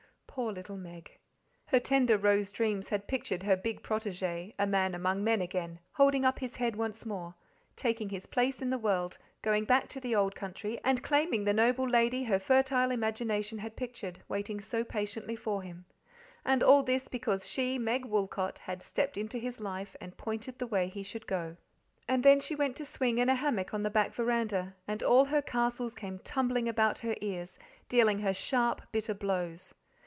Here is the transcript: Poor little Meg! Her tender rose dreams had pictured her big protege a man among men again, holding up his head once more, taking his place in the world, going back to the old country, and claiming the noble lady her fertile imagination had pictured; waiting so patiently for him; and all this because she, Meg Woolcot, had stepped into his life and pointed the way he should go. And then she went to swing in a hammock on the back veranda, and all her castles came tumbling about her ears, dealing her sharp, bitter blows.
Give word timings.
Poor 0.33 0.53
little 0.53 0.77
Meg! 0.77 1.11
Her 1.65 1.79
tender 1.81 2.17
rose 2.17 2.53
dreams 2.53 2.87
had 2.87 3.05
pictured 3.05 3.43
her 3.43 3.57
big 3.57 3.83
protege 3.83 4.55
a 4.57 4.65
man 4.65 4.95
among 4.95 5.25
men 5.25 5.41
again, 5.41 5.77
holding 5.91 6.23
up 6.23 6.39
his 6.39 6.55
head 6.55 6.73
once 6.77 7.05
more, 7.05 7.35
taking 7.75 8.07
his 8.07 8.27
place 8.27 8.61
in 8.61 8.69
the 8.69 8.77
world, 8.77 9.17
going 9.41 9.65
back 9.65 9.89
to 9.89 9.99
the 9.99 10.15
old 10.15 10.33
country, 10.33 10.79
and 10.85 11.03
claiming 11.03 11.43
the 11.43 11.53
noble 11.53 11.87
lady 11.87 12.23
her 12.23 12.39
fertile 12.39 12.91
imagination 12.91 13.57
had 13.59 13.75
pictured; 13.75 14.19
waiting 14.29 14.61
so 14.61 14.85
patiently 14.85 15.35
for 15.35 15.61
him; 15.61 15.83
and 16.45 16.63
all 16.63 16.81
this 16.81 17.09
because 17.09 17.45
she, 17.45 17.77
Meg 17.77 18.05
Woolcot, 18.05 18.57
had 18.57 18.81
stepped 18.81 19.17
into 19.17 19.37
his 19.37 19.59
life 19.59 19.97
and 19.99 20.15
pointed 20.15 20.57
the 20.57 20.67
way 20.67 20.87
he 20.87 21.03
should 21.03 21.27
go. 21.27 21.57
And 22.07 22.23
then 22.23 22.39
she 22.39 22.55
went 22.55 22.77
to 22.77 22.85
swing 22.85 23.17
in 23.17 23.27
a 23.27 23.35
hammock 23.35 23.73
on 23.73 23.83
the 23.83 23.91
back 23.91 24.13
veranda, 24.13 24.75
and 24.87 25.03
all 25.03 25.25
her 25.25 25.41
castles 25.41 25.93
came 25.93 26.19
tumbling 26.19 26.69
about 26.69 26.99
her 26.99 27.15
ears, 27.19 27.59
dealing 27.89 28.19
her 28.19 28.33
sharp, 28.33 28.81
bitter 28.93 29.13
blows. 29.13 29.73